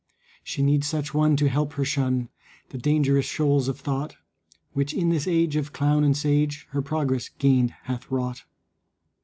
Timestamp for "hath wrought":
7.83-8.45